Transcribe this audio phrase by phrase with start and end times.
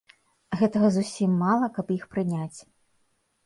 [0.61, 2.59] Гэтага зусім мала, каб іх прыняць.